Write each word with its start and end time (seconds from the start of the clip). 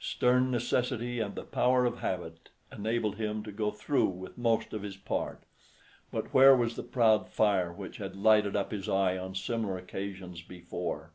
Stern 0.00 0.50
necessity 0.50 1.20
and 1.20 1.34
the 1.34 1.42
power 1.44 1.84
of 1.84 1.98
habit 1.98 2.48
enabled 2.72 3.16
him 3.16 3.42
to 3.42 3.52
go 3.52 3.70
through 3.70 4.06
with 4.08 4.38
most 4.38 4.72
of 4.72 4.80
his 4.80 4.96
part, 4.96 5.42
but 6.10 6.32
where 6.32 6.56
was 6.56 6.74
the 6.74 6.82
proud 6.82 7.28
fire 7.28 7.70
which 7.70 7.98
had 7.98 8.16
lighted 8.16 8.56
up 8.56 8.70
his 8.72 8.88
eye 8.88 9.18
on 9.18 9.34
similar 9.34 9.76
occasions 9.76 10.40
before? 10.40 11.12